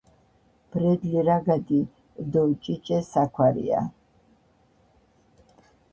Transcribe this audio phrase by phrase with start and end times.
[0.75, 1.79] ბრელი რაგადი
[2.35, 3.81] დო ჭიჭე საქვარია